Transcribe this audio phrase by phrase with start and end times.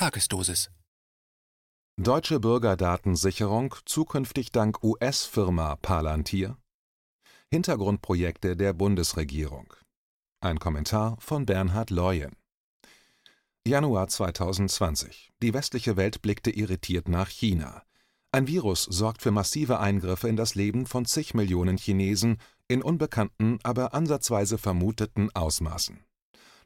[0.00, 0.70] Tagesdosis.
[1.98, 6.56] Deutsche Bürgerdatensicherung zukünftig dank US-Firma Palantir?
[7.50, 9.74] Hintergrundprojekte der Bundesregierung.
[10.40, 12.34] Ein Kommentar von Bernhard Leuen.
[13.68, 15.32] Januar 2020.
[15.42, 17.82] Die westliche Welt blickte irritiert nach China.
[18.32, 22.38] Ein Virus sorgt für massive Eingriffe in das Leben von zig Millionen Chinesen
[22.68, 26.02] in unbekannten, aber ansatzweise vermuteten Ausmaßen.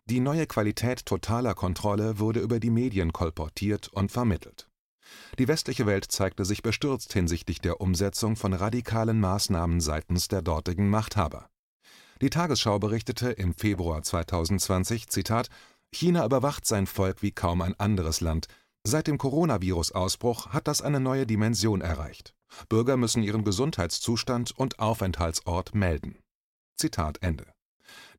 [0.07, 4.69] Die neue Qualität totaler Kontrolle wurde über die Medien kolportiert und vermittelt.
[5.39, 10.91] Die westliche Welt zeigte sich bestürzt hinsichtlich der Umsetzung von radikalen Maßnahmen seitens der dortigen
[10.91, 11.49] Machthaber.
[12.21, 15.49] Die Tagesschau berichtete im Februar 2020, Zitat,
[15.91, 18.47] China überwacht sein Volk wie kaum ein anderes Land.
[18.87, 22.35] Seit dem Coronavirus-Ausbruch hat das eine neue Dimension erreicht.
[22.69, 26.19] Bürger müssen ihren Gesundheitszustand und Aufenthaltsort melden.
[26.77, 27.54] Zitat Ende.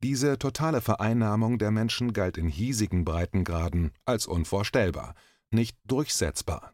[0.02, 5.14] Diese totale Vereinnahmung der Menschen galt in hiesigen Breitengraden als unvorstellbar,
[5.50, 6.72] nicht durchsetzbar.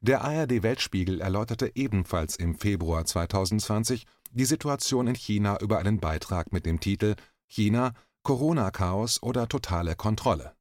[0.00, 6.66] Der ARD-Weltspiegel erläuterte ebenfalls im Februar 2020 die Situation in China über einen Beitrag mit
[6.66, 7.14] dem Titel
[7.46, 7.92] China
[8.24, 10.54] Corona-Chaos oder totale Kontrolle.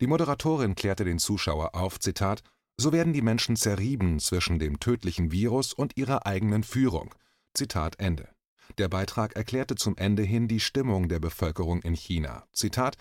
[0.00, 2.42] Die Moderatorin klärte den Zuschauer auf, Zitat,
[2.76, 7.14] so werden die Menschen zerrieben zwischen dem tödlichen Virus und ihrer eigenen Führung.
[7.54, 8.28] Zitat Ende.
[8.76, 12.46] Der Beitrag erklärte zum Ende hin die Stimmung der Bevölkerung in China.
[12.52, 12.96] Zitat: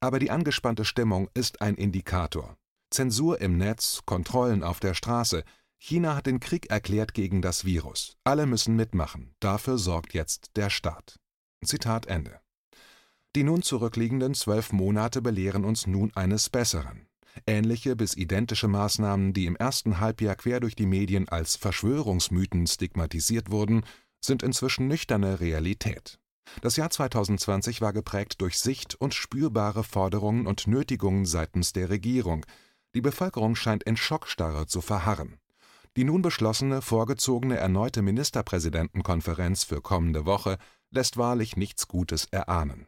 [0.00, 2.56] Aber die angespannte Stimmung ist ein Indikator.
[2.90, 5.44] Zensur im Netz, Kontrollen auf der Straße.
[5.78, 8.16] China hat den Krieg erklärt gegen das Virus.
[8.24, 9.34] Alle müssen mitmachen.
[9.40, 11.18] Dafür sorgt jetzt der Staat.
[11.64, 12.40] Zitat Ende.
[13.34, 17.08] Die nun zurückliegenden zwölf Monate belehren uns nun eines Besseren.
[17.46, 23.50] Ähnliche bis identische Maßnahmen, die im ersten Halbjahr quer durch die Medien als Verschwörungsmythen stigmatisiert
[23.50, 23.84] wurden,
[24.24, 26.18] sind inzwischen nüchterne Realität.
[26.60, 32.44] Das Jahr 2020 war geprägt durch sicht- und spürbare Forderungen und Nötigungen seitens der Regierung.
[32.94, 35.38] Die Bevölkerung scheint in Schockstarre zu verharren.
[35.96, 40.58] Die nun beschlossene, vorgezogene erneute Ministerpräsidentenkonferenz für kommende Woche
[40.90, 42.86] lässt wahrlich nichts Gutes erahnen.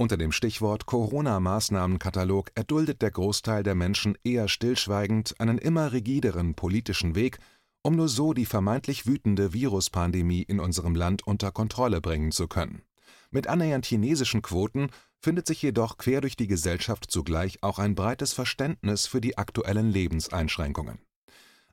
[0.00, 7.14] Unter dem Stichwort Corona-Maßnahmenkatalog erduldet der Großteil der Menschen eher stillschweigend einen immer rigideren politischen
[7.14, 7.38] Weg,
[7.82, 12.82] um nur so die vermeintlich wütende Viruspandemie in unserem Land unter Kontrolle bringen zu können.
[13.30, 14.90] Mit annähernd chinesischen Quoten
[15.20, 19.90] findet sich jedoch quer durch die Gesellschaft zugleich auch ein breites Verständnis für die aktuellen
[19.90, 20.98] Lebenseinschränkungen.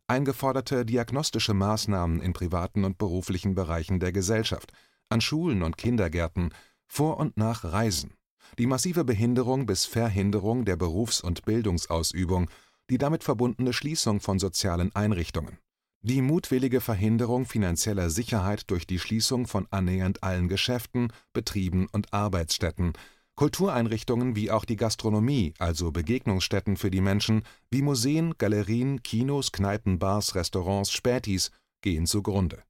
[0.08, 4.72] Eingeforderte diagnostische Maßnahmen in privaten und beruflichen Bereichen der Gesellschaft,
[5.10, 6.54] an Schulen und Kindergärten,
[6.88, 8.14] vor und nach Reisen,
[8.60, 12.50] die massive Behinderung bis Verhinderung der Berufs- und Bildungsausübung,
[12.90, 15.58] die damit verbundene Schließung von sozialen Einrichtungen,
[16.06, 22.94] die mutwillige Verhinderung finanzieller Sicherheit durch die Schließung von annähernd allen Geschäften, Betrieben und Arbeitsstätten,
[23.34, 29.98] Kultureinrichtungen wie auch die Gastronomie, also Begegnungsstätten für die Menschen, wie Museen, Galerien, Kinos, Kneipen,
[29.98, 31.50] Bars, Restaurants, Spätis,
[31.82, 32.62] gehen zugrunde,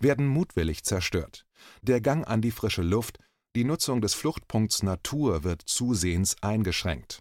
[0.00, 1.46] werden mutwillig zerstört.
[1.82, 3.18] Der Gang an die frische Luft,
[3.54, 7.20] die Nutzung des Fluchtpunkts Natur wird zusehends eingeschränkt.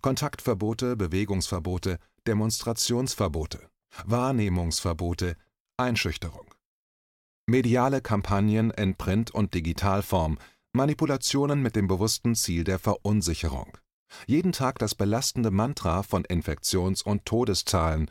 [0.00, 3.70] Kontaktverbote, Bewegungsverbote, Demonstrationsverbote
[4.04, 5.36] Wahrnehmungsverbote,
[5.76, 6.54] Einschüchterung.
[7.46, 10.38] Mediale Kampagnen in Print- und Digitalform,
[10.72, 13.76] Manipulationen mit dem bewussten Ziel der Verunsicherung.
[14.26, 18.08] Jeden Tag das belastende Mantra von Infektions- und Todeszahlen,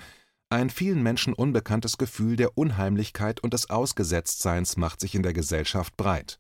[0.50, 5.96] ein vielen Menschen unbekanntes Gefühl der Unheimlichkeit und des Ausgesetztseins macht sich in der Gesellschaft
[5.96, 6.40] breit.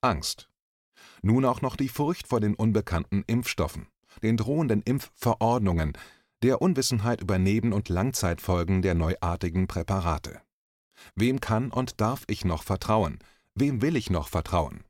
[0.00, 0.48] Angst.
[1.22, 3.86] Nun auch noch die Furcht vor den unbekannten Impfstoffen,
[4.22, 5.92] den drohenden Impfverordnungen,
[6.42, 10.40] der Unwissenheit über Neben- und Langzeitfolgen der neuartigen Präparate.
[11.14, 13.18] Wem kann und darf ich noch vertrauen?
[13.54, 14.84] Wem will ich noch vertrauen?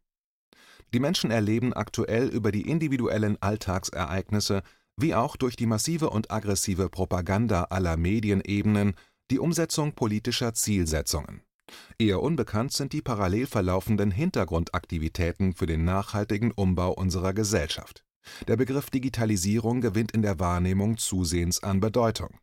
[0.92, 4.62] Die Menschen erleben aktuell über die individuellen Alltagsereignisse
[4.96, 8.94] wie auch durch die massive und aggressive Propaganda aller Medienebenen
[9.30, 11.42] die Umsetzung politischer Zielsetzungen.
[11.98, 18.04] Eher unbekannt sind die parallel verlaufenden Hintergrundaktivitäten für den nachhaltigen Umbau unserer Gesellschaft.
[18.48, 22.38] Der Begriff Digitalisierung gewinnt in der Wahrnehmung zusehends an Bedeutung.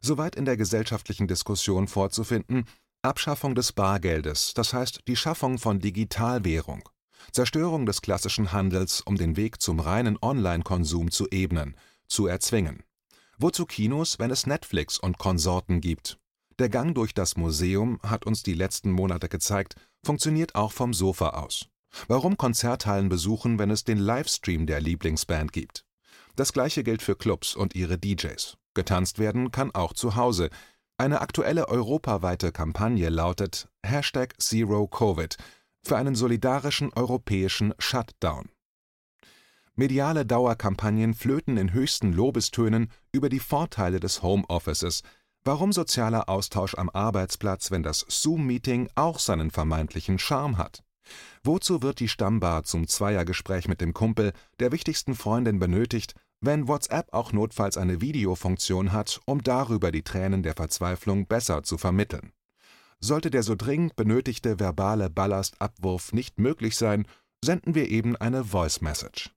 [0.00, 2.64] Soweit in der gesellschaftlichen Diskussion vorzufinden,
[3.02, 6.88] Abschaffung des Bargeldes, das heißt die Schaffung von Digitalwährung,
[7.32, 11.76] Zerstörung des klassischen Handels, um den Weg zum reinen Online-Konsum zu ebnen,
[12.08, 12.82] zu erzwingen.
[13.38, 16.18] Wozu Kinos, wenn es Netflix und Konsorten gibt?
[16.58, 21.30] Der Gang durch das Museum, hat uns die letzten Monate gezeigt, funktioniert auch vom Sofa
[21.30, 21.68] aus.
[22.08, 25.84] Warum Konzerthallen besuchen, wenn es den Livestream der Lieblingsband gibt?
[26.36, 28.56] Das gleiche gilt für Clubs und ihre DJs.
[28.74, 30.50] Getanzt werden kann auch zu Hause.
[30.98, 35.36] Eine aktuelle europaweite Kampagne lautet Hashtag Zero Covid
[35.82, 38.50] für einen solidarischen europäischen Shutdown.
[39.74, 45.02] Mediale Dauerkampagnen flöten in höchsten Lobestönen über die Vorteile des Homeoffices,
[45.44, 50.82] warum sozialer Austausch am Arbeitsplatz, wenn das Zoom-Meeting auch seinen vermeintlichen Charme hat.
[51.42, 57.12] Wozu wird die Stammbar zum Zweiergespräch mit dem Kumpel, der wichtigsten Freundin benötigt, wenn WhatsApp
[57.12, 62.32] auch notfalls eine Videofunktion hat, um darüber die Tränen der Verzweiflung besser zu vermitteln?
[63.00, 67.06] Sollte der so dringend benötigte verbale Ballastabwurf nicht möglich sein,
[67.44, 69.30] senden wir eben eine Voice Message.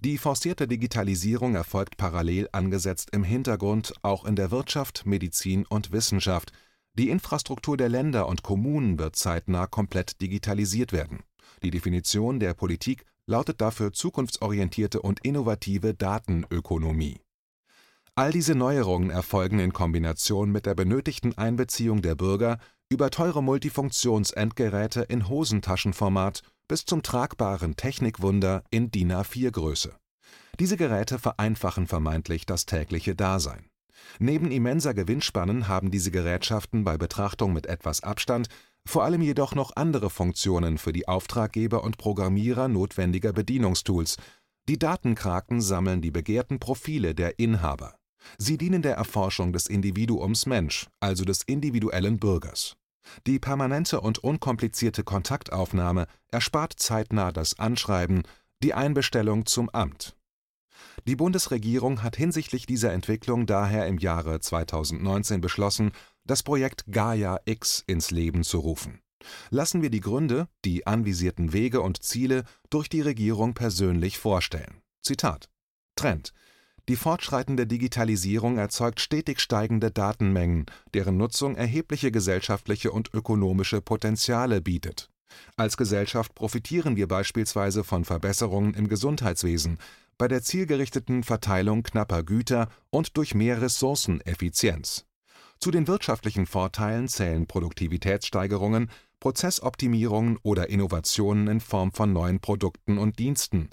[0.00, 6.52] Die forcierte Digitalisierung erfolgt parallel angesetzt im Hintergrund auch in der Wirtschaft, Medizin und Wissenschaft.
[6.98, 11.20] Die Infrastruktur der Länder und Kommunen wird zeitnah komplett digitalisiert werden.
[11.62, 17.20] Die Definition der Politik lautet dafür zukunftsorientierte und innovative Datenökonomie.
[18.14, 22.58] All diese Neuerungen erfolgen in Kombination mit der benötigten Einbeziehung der Bürger
[22.88, 29.94] über teure Multifunktionsendgeräte in Hosentaschenformat bis zum tragbaren Technikwunder in DIN A4-Größe.
[30.58, 33.68] Diese Geräte vereinfachen vermeintlich das tägliche Dasein.
[34.18, 38.48] Neben immenser Gewinnspannen haben diese Gerätschaften bei Betrachtung mit etwas Abstand
[38.86, 44.16] vor allem jedoch noch andere Funktionen für die Auftraggeber und Programmierer notwendiger Bedienungstools.
[44.68, 47.96] Die Datenkraken sammeln die begehrten Profile der Inhaber.
[48.38, 52.76] Sie dienen der Erforschung des Individuums Mensch, also des individuellen Bürgers.
[53.26, 58.22] Die permanente und unkomplizierte Kontaktaufnahme erspart zeitnah das Anschreiben,
[58.62, 60.15] die Einbestellung zum Amt.
[61.06, 65.92] Die Bundesregierung hat hinsichtlich dieser Entwicklung daher im Jahre 2019 beschlossen,
[66.24, 69.00] das Projekt Gaia X ins Leben zu rufen.
[69.50, 74.82] Lassen wir die Gründe, die anvisierten Wege und Ziele durch die Regierung persönlich vorstellen.
[75.02, 75.48] Zitat
[75.96, 76.32] Trend
[76.88, 85.10] die fortschreitende Digitalisierung erzeugt stetig steigende Datenmengen, deren Nutzung erhebliche gesellschaftliche und ökonomische Potenziale bietet.
[85.56, 89.78] Als Gesellschaft profitieren wir beispielsweise von Verbesserungen im Gesundheitswesen,
[90.18, 95.06] bei der zielgerichteten Verteilung knapper Güter und durch mehr Ressourceneffizienz.
[95.58, 98.90] Zu den wirtschaftlichen Vorteilen zählen Produktivitätssteigerungen,
[99.20, 103.70] Prozessoptimierungen oder Innovationen in Form von neuen Produkten und Diensten,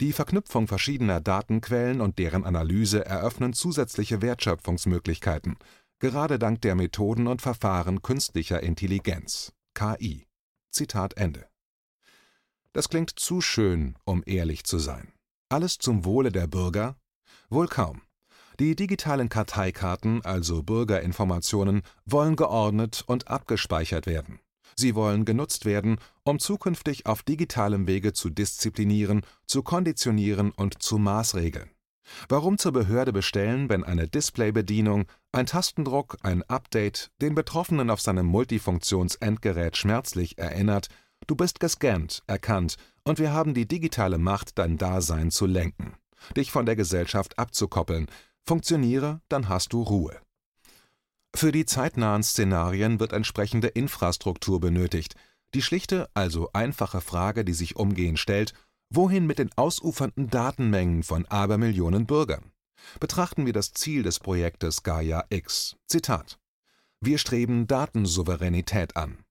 [0.00, 5.56] die Verknüpfung verschiedener Datenquellen und deren Analyse eröffnen zusätzliche Wertschöpfungsmöglichkeiten,
[6.00, 10.26] gerade dank der Methoden und Verfahren künstlicher Intelligenz (KI).
[10.70, 11.46] Zitat Ende.
[12.72, 15.12] Das klingt zu schön, um ehrlich zu sein.
[15.52, 16.96] Alles zum Wohle der Bürger?
[17.50, 18.00] Wohl kaum.
[18.58, 24.40] Die digitalen Karteikarten, also Bürgerinformationen, wollen geordnet und abgespeichert werden
[24.76, 30.98] Sie wollen genutzt werden, um zukünftig auf digitalem Wege zu disziplinieren, zu konditionieren und zu
[30.98, 31.70] maßregeln.
[32.28, 38.26] Warum zur Behörde bestellen, wenn eine Displaybedienung, ein Tastendruck, ein Update den Betroffenen auf seinem
[38.26, 40.88] Multifunktionsendgerät schmerzlich erinnert,
[41.26, 45.94] du bist gescannt, erkannt und wir haben die digitale Macht, dein Dasein zu lenken,
[46.36, 48.06] dich von der Gesellschaft abzukoppeln.
[48.44, 50.20] Funktioniere, dann hast du Ruhe.
[51.34, 55.14] Für die zeitnahen Szenarien wird entsprechende Infrastruktur benötigt.
[55.54, 58.52] Die schlichte, also einfache Frage, die sich umgehend stellt:
[58.90, 62.52] Wohin mit den ausufernden Datenmengen von Abermillionen Bürgern?
[63.00, 65.76] Betrachten wir das Ziel des Projektes Gaia X.
[65.86, 66.38] Zitat:
[67.00, 69.24] Wir streben Datensouveränität an.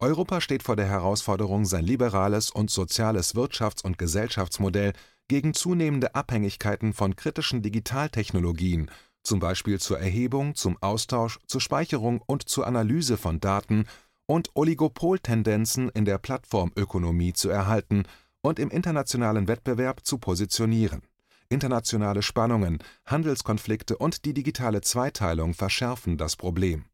[0.00, 4.92] Europa steht vor der Herausforderung, sein liberales und soziales Wirtschafts- und Gesellschaftsmodell
[5.28, 8.90] gegen zunehmende Abhängigkeiten von kritischen Digitaltechnologien
[9.24, 13.86] zum Beispiel zur Erhebung, zum Austausch, zur Speicherung und zur Analyse von Daten
[14.26, 18.04] und Oligopoltendenzen in der Plattformökonomie zu erhalten
[18.42, 21.02] und im internationalen Wettbewerb zu positionieren.
[21.48, 26.84] Internationale Spannungen, Handelskonflikte und die digitale Zweiteilung verschärfen das Problem.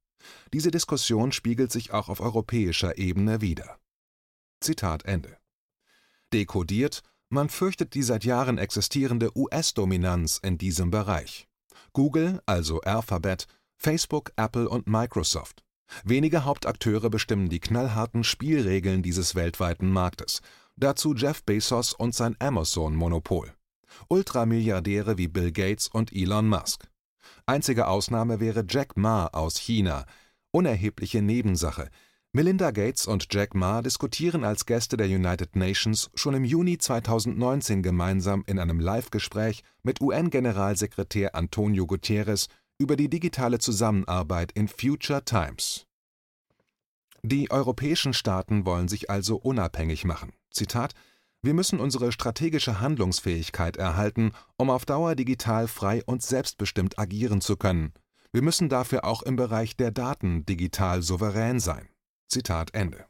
[0.52, 3.78] Diese Diskussion spiegelt sich auch auf europäischer Ebene wider.
[4.60, 5.38] Zitat Ende.
[6.32, 11.48] Dekodiert, man fürchtet die seit Jahren existierende US-Dominanz in diesem Bereich.
[11.92, 13.46] Google, also Alphabet,
[13.76, 15.64] Facebook, Apple und Microsoft.
[16.04, 20.40] Wenige Hauptakteure bestimmen die knallharten Spielregeln dieses weltweiten Marktes.
[20.76, 23.52] Dazu Jeff Bezos und sein Amazon-Monopol.
[24.08, 26.89] Ultramilliardäre wie Bill Gates und Elon Musk.
[27.46, 30.04] Einzige Ausnahme wäre Jack Ma aus China.
[30.52, 31.90] Unerhebliche Nebensache.
[32.32, 37.82] Melinda Gates und Jack Ma diskutieren als Gäste der United Nations schon im Juni 2019
[37.82, 42.46] gemeinsam in einem Live-Gespräch mit UN-Generalsekretär Antonio Guterres
[42.78, 45.86] über die digitale Zusammenarbeit in Future Times.
[47.22, 50.32] Die europäischen Staaten wollen sich also unabhängig machen.
[50.50, 50.94] Zitat
[51.42, 57.56] Wir müssen unsere strategische Handlungsfähigkeit erhalten, um auf Dauer digital frei und selbstbestimmt agieren zu
[57.56, 57.94] können.
[58.32, 61.88] Wir müssen dafür auch im Bereich der Daten digital souverän sein.
[62.28, 63.06] Zitat Ende.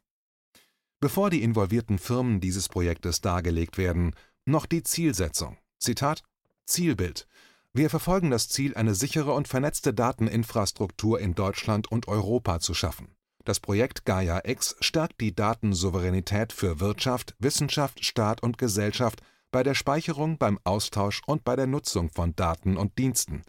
[1.00, 4.14] Bevor die involvierten Firmen dieses Projektes dargelegt werden,
[4.46, 5.58] noch die Zielsetzung.
[5.78, 6.22] Zitat
[6.66, 7.26] Zielbild.
[7.72, 13.14] Wir verfolgen das Ziel, eine sichere und vernetzte Dateninfrastruktur in Deutschland und Europa zu schaffen.
[13.44, 19.74] Das Projekt Gaia X stärkt die Datensouveränität für Wirtschaft, Wissenschaft, Staat und Gesellschaft bei der
[19.74, 23.42] Speicherung, beim Austausch und bei der Nutzung von Daten und Diensten.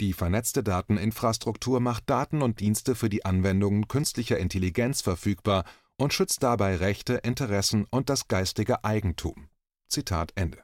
[0.00, 5.64] Die vernetzte Dateninfrastruktur macht Daten und Dienste für die Anwendungen künstlicher Intelligenz verfügbar
[5.96, 9.48] und schützt dabei Rechte, Interessen und das geistige Eigentum.
[9.88, 10.58] Zitat Ende.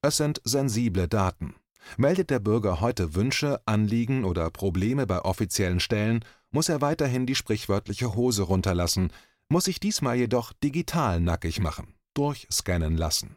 [0.00, 1.54] Es sind sensible Daten.
[1.96, 7.34] Meldet der Bürger heute Wünsche, Anliegen oder Probleme bei offiziellen Stellen, muss er weiterhin die
[7.34, 9.12] sprichwörtliche Hose runterlassen,
[9.48, 13.36] muss sich diesmal jedoch digital nackig machen, durchscannen lassen.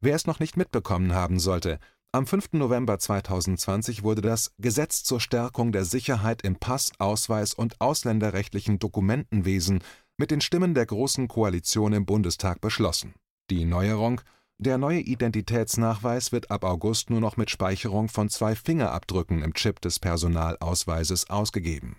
[0.00, 1.78] Wer es noch nicht mitbekommen haben sollte,
[2.12, 2.54] am 5.
[2.54, 9.84] November 2020 wurde das Gesetz zur Stärkung der Sicherheit im Pass-, Ausweis- und ausländerrechtlichen Dokumentenwesen
[10.16, 13.14] mit den Stimmen der Großen Koalition im Bundestag beschlossen.
[13.50, 14.20] Die Neuerung
[14.58, 19.80] der neue Identitätsnachweis wird ab August nur noch mit Speicherung von zwei Fingerabdrücken im Chip
[19.80, 21.96] des Personalausweises ausgegeben.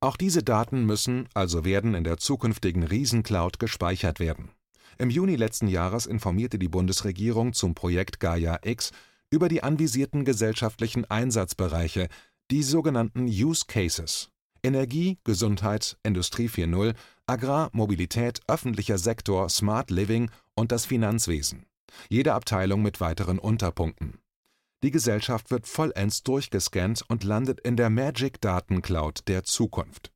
[0.00, 4.50] Auch diese Daten müssen, also werden in der zukünftigen Riesencloud gespeichert werden.
[4.98, 8.92] Im Juni letzten Jahres informierte die Bundesregierung zum Projekt Gaia X
[9.30, 12.08] über die anvisierten gesellschaftlichen Einsatzbereiche,
[12.50, 14.30] die sogenannten Use Cases
[14.62, 16.94] Energie, Gesundheit, Industrie 4.0,
[17.26, 21.64] Agrar, Mobilität, öffentlicher Sektor, Smart Living und das Finanzwesen
[22.08, 24.18] jede Abteilung mit weiteren Unterpunkten.
[24.82, 30.10] Die Gesellschaft wird vollends durchgescannt und landet in der Magic Daten Cloud der Zukunft.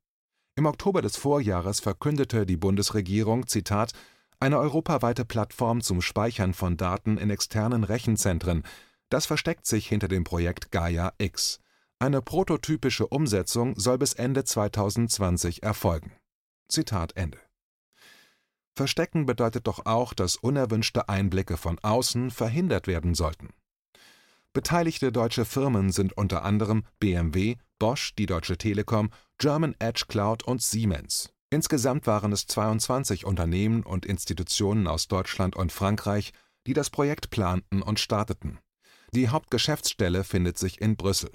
[0.55, 3.91] Im Oktober des Vorjahres verkündete die Bundesregierung, Zitat,
[4.39, 8.63] eine europaweite Plattform zum Speichern von Daten in externen Rechenzentren.
[9.09, 11.59] Das versteckt sich hinter dem Projekt Gaia X.
[11.99, 16.11] Eine prototypische Umsetzung soll bis Ende 2020 erfolgen.
[16.69, 17.39] Zitat Ende.
[18.75, 23.53] Verstecken bedeutet doch auch, dass unerwünschte Einblicke von außen verhindert werden sollten.
[24.55, 30.61] Beteiligte deutsche Firmen sind unter anderem BMW, Bosch, die Deutsche Telekom, German Edge Cloud und
[30.61, 31.33] Siemens.
[31.49, 36.31] Insgesamt waren es 22 Unternehmen und Institutionen aus Deutschland und Frankreich,
[36.67, 38.59] die das Projekt planten und starteten.
[39.11, 41.31] Die Hauptgeschäftsstelle findet sich in Brüssel.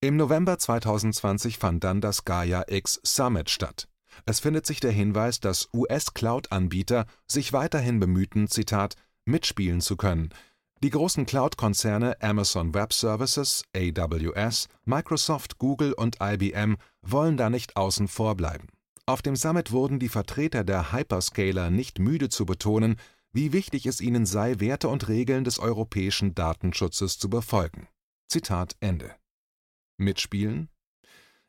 [0.00, 3.86] Im November 2020 fand dann das Gaia X Summit statt.
[4.26, 10.30] Es findet sich der Hinweis, dass US-Cloud-Anbieter sich weiterhin bemühten, Zitat, mitspielen zu können.
[10.82, 18.08] Die großen Cloud-Konzerne Amazon Web Services, AWS, Microsoft, Google und IBM wollen da nicht außen
[18.08, 18.66] vor bleiben.
[19.06, 22.96] Auf dem Summit wurden die Vertreter der Hyperscaler nicht müde zu betonen,
[23.32, 27.86] wie wichtig es ihnen sei, Werte und Regeln des europäischen Datenschutzes zu befolgen.
[28.26, 29.14] Zitat Ende.
[29.98, 30.68] Mitspielen?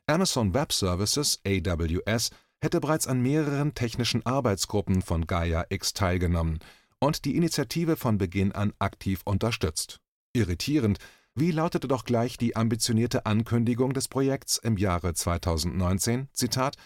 [0.06, 6.60] Amazon Web Services, AWS, hätte bereits an mehreren technischen Arbeitsgruppen von Gaia X teilgenommen
[7.04, 10.00] und die Initiative von Beginn an aktiv unterstützt.
[10.32, 10.98] Irritierend,
[11.34, 16.76] wie lautete doch gleich die ambitionierte Ankündigung des Projekts im Jahre 2019, Zitat,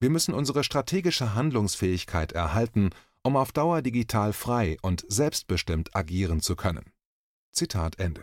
[0.00, 2.90] wir müssen unsere strategische Handlungsfähigkeit erhalten,
[3.22, 6.84] um auf Dauer digital frei und selbstbestimmt agieren zu können.
[7.52, 8.22] Zitat Ende.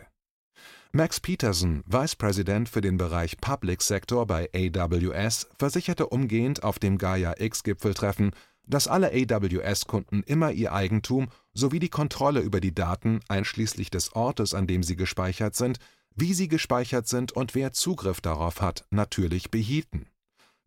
[0.90, 6.98] Max Peterson, Vice President für den Bereich Public Sector bei AWS, versicherte umgehend auf dem
[6.98, 8.32] Gaia-X-Gipfeltreffen,
[8.66, 14.54] dass alle AWS-Kunden immer ihr Eigentum sowie die Kontrolle über die Daten einschließlich des Ortes,
[14.54, 15.78] an dem sie gespeichert sind,
[16.14, 20.06] wie sie gespeichert sind und wer Zugriff darauf hat, natürlich behielten.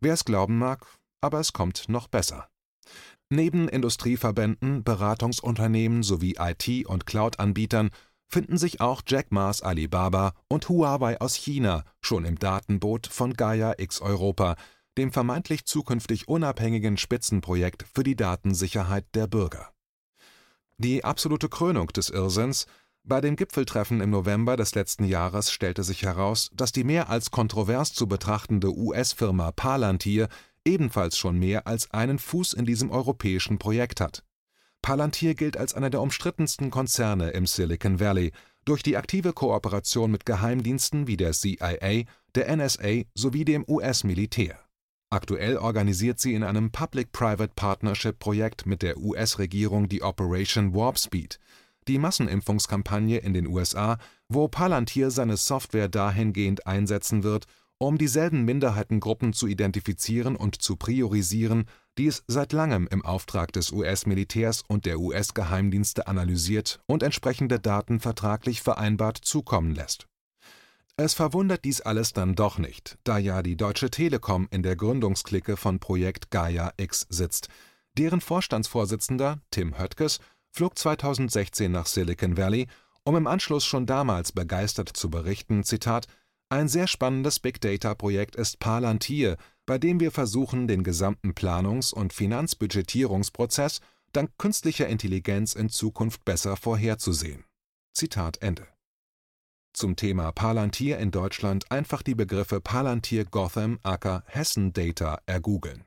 [0.00, 0.86] Wer es glauben mag,
[1.20, 2.48] aber es kommt noch besser.
[3.30, 7.90] Neben Industrieverbänden, Beratungsunternehmen sowie IT- und Cloud-Anbietern
[8.26, 13.74] finden sich auch Jack Ma's Alibaba und Huawei aus China schon im Datenboot von Gaia
[13.78, 14.56] X Europa,
[14.98, 19.70] dem vermeintlich zukünftig unabhängigen Spitzenprojekt für die Datensicherheit der Bürger.
[20.76, 22.66] Die absolute Krönung des Irrsinns
[23.04, 27.30] bei dem Gipfeltreffen im November des letzten Jahres stellte sich heraus, dass die mehr als
[27.30, 30.28] kontrovers zu betrachtende US-Firma Palantir
[30.66, 34.22] ebenfalls schon mehr als einen Fuß in diesem europäischen Projekt hat
[34.82, 38.32] Palantir gilt als einer der umstrittensten Konzerne im Silicon Valley
[38.64, 44.58] durch die aktive Kooperation mit Geheimdiensten wie der CIA, der NSA sowie dem US-Militär.
[45.10, 51.38] Aktuell organisiert sie in einem Public-Private Partnership-Projekt mit der US-Regierung die Operation Warp Speed,
[51.88, 53.96] die Massenimpfungskampagne in den USA,
[54.28, 57.46] wo Palantir seine Software dahingehend einsetzen wird,
[57.78, 61.64] um dieselben Minderheitengruppen zu identifizieren und zu priorisieren,
[61.96, 68.00] die es seit langem im Auftrag des US-Militärs und der US-Geheimdienste analysiert und entsprechende Daten
[68.00, 70.06] vertraglich vereinbart zukommen lässt.
[71.00, 75.56] Es verwundert dies alles dann doch nicht, da ja die Deutsche Telekom in der Gründungsklicke
[75.56, 77.48] von Projekt Gaia X sitzt,
[77.96, 80.18] deren Vorstandsvorsitzender Tim Höttges
[80.50, 82.66] flog 2016 nach Silicon Valley,
[83.04, 86.08] um im Anschluss schon damals begeistert zu berichten: Zitat,
[86.48, 89.36] Ein sehr spannendes Big-Data-Projekt ist Palantir,
[89.66, 96.56] bei dem wir versuchen, den gesamten Planungs- und Finanzbudgetierungsprozess dank künstlicher Intelligenz in Zukunft besser
[96.56, 97.44] vorherzusehen.
[97.92, 98.66] Zitat Ende.
[99.78, 105.84] Zum Thema Palantir in Deutschland einfach die Begriffe Palantir Gotham aka Hessen Data ergoogeln.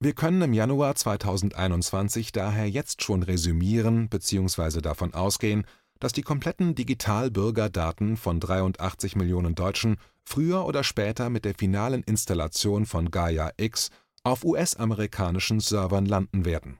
[0.00, 4.80] Wir können im Januar 2021 daher jetzt schon resümieren bzw.
[4.80, 5.66] davon ausgehen,
[6.00, 12.86] dass die kompletten Digitalbürgerdaten von 83 Millionen Deutschen früher oder später mit der finalen Installation
[12.86, 13.90] von Gaia X
[14.22, 16.78] auf US-amerikanischen Servern landen werden.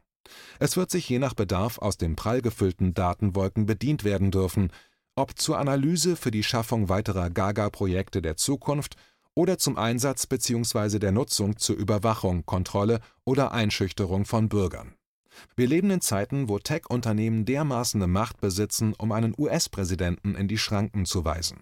[0.61, 4.73] Es wird sich je nach Bedarf aus den prall gefüllten Datenwolken bedient werden dürfen,
[5.17, 8.97] ob zur Analyse für die Schaffung weiterer Gaga-Projekte der Zukunft
[9.35, 10.99] oder zum Einsatz bzw.
[10.99, 14.95] der Nutzung zur Überwachung, Kontrolle oder Einschüchterung von Bürgern.
[15.55, 21.05] Wir leben in Zeiten, wo Tech-Unternehmen dermaßene Macht besitzen, um einen US-Präsidenten in die Schranken
[21.05, 21.61] zu weisen.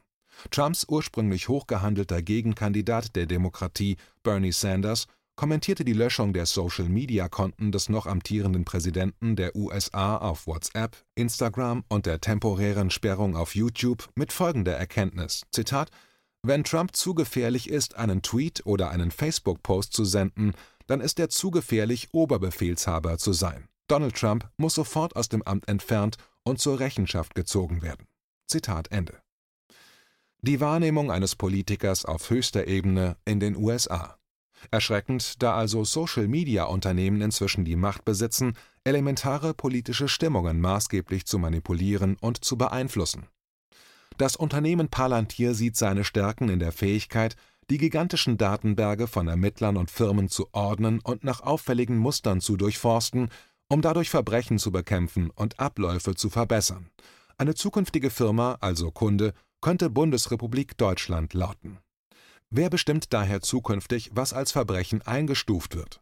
[0.51, 5.07] Trumps ursprünglich hochgehandelter Gegenkandidat der Demokratie, Bernie Sanders,
[5.37, 12.07] kommentierte die Löschung der Social-Media-Konten des noch amtierenden Präsidenten der USA auf WhatsApp, Instagram und
[12.07, 15.91] der temporären Sperrung auf YouTube mit folgender Erkenntnis: Zitat
[16.47, 20.53] wenn Trump zu gefährlich ist, einen Tweet oder einen Facebook-Post zu senden,
[20.87, 23.67] dann ist er zu gefährlich, Oberbefehlshaber zu sein.
[23.89, 28.07] Donald Trump muss sofort aus dem Amt entfernt und zur Rechenschaft gezogen werden.
[28.47, 29.23] Zitat Ende.
[30.43, 34.19] Die Wahrnehmung eines Politikers auf höchster Ebene in den USA.
[34.71, 38.55] Erschreckend, da also Social-Media-Unternehmen inzwischen die Macht besitzen,
[38.85, 43.27] elementare politische Stimmungen maßgeblich zu manipulieren und zu beeinflussen.
[44.17, 47.37] Das Unternehmen Palantir sieht seine Stärken in der Fähigkeit,
[47.71, 53.29] die gigantischen Datenberge von Ermittlern und Firmen zu ordnen und nach auffälligen Mustern zu durchforsten,
[53.69, 56.91] um dadurch Verbrechen zu bekämpfen und Abläufe zu verbessern.
[57.39, 61.79] Eine zukünftige Firma, also Kunde, könnte Bundesrepublik Deutschland lauten.
[62.57, 66.01] Wer bestimmt daher zukünftig, was als Verbrechen eingestuft wird?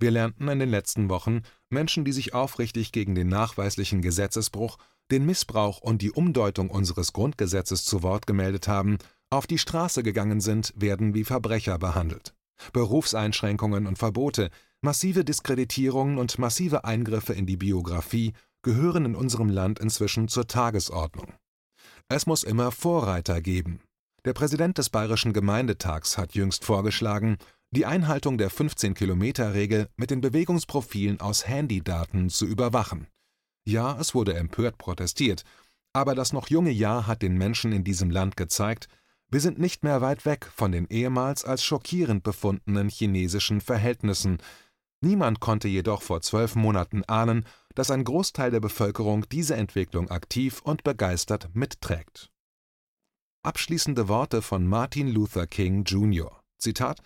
[0.00, 4.78] Wir lernten in den letzten Wochen, Menschen, die sich aufrichtig gegen den nachweislichen Gesetzesbruch
[5.12, 8.98] den Missbrauch und die Umdeutung unseres Grundgesetzes zu Wort gemeldet haben,
[9.30, 12.34] auf die Straße gegangen sind, werden wie Verbrecher behandelt.
[12.72, 14.50] Berufseinschränkungen und Verbote,
[14.80, 21.32] massive Diskreditierungen und massive Eingriffe in die Biografie gehören in unserem Land inzwischen zur Tagesordnung.
[22.08, 23.80] Es muss immer Vorreiter geben.
[24.24, 27.38] Der Präsident des Bayerischen Gemeindetags hat jüngst vorgeschlagen,
[27.72, 33.08] die Einhaltung der 15-Kilometer-Regel mit den Bewegungsprofilen aus Handydaten zu überwachen.
[33.64, 35.44] Ja, es wurde empört protestiert,
[35.92, 38.88] aber das noch junge Jahr hat den Menschen in diesem Land gezeigt,
[39.32, 44.38] wir sind nicht mehr weit weg von den ehemals als schockierend befundenen chinesischen Verhältnissen.
[45.00, 50.60] Niemand konnte jedoch vor zwölf Monaten ahnen, dass ein Großteil der Bevölkerung diese Entwicklung aktiv
[50.62, 52.31] und begeistert mitträgt.
[53.42, 56.42] Abschließende Worte von Martin Luther King Jr.
[56.58, 57.00] Zitat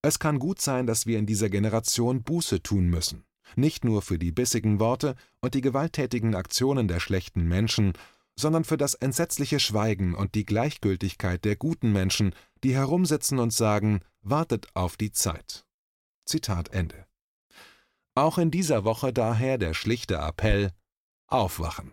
[0.00, 3.24] Es kann gut sein, dass wir in dieser Generation Buße tun müssen
[3.56, 7.92] nicht nur für die bissigen Worte und die gewalttätigen Aktionen der schlechten Menschen,
[8.38, 14.00] sondern für das entsetzliche Schweigen und die Gleichgültigkeit der guten Menschen, die herumsitzen und sagen,
[14.22, 15.64] wartet auf die Zeit.
[16.24, 17.06] Zitat Ende.
[18.14, 20.70] Auch in dieser Woche daher der schlichte Appell
[21.26, 21.92] Aufwachen.